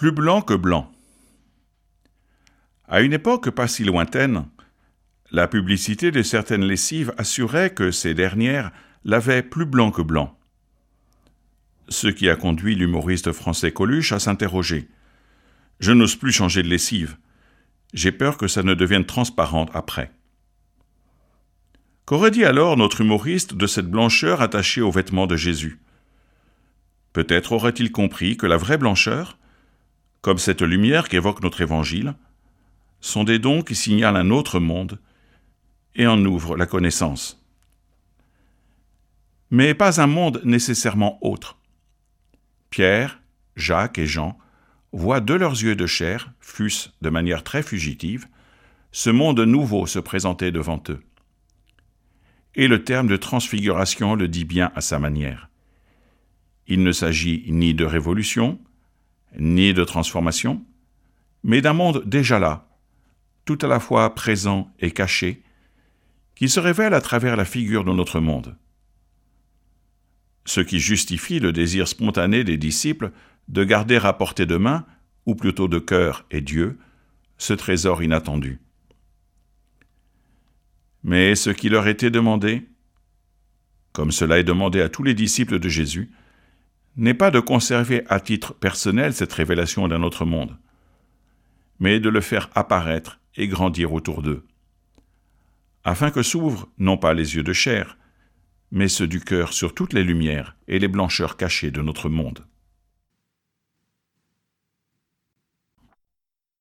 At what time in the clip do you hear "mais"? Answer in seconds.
39.50-39.74, 61.42-61.60, 81.02-81.34, 91.78-91.98, 98.70-98.86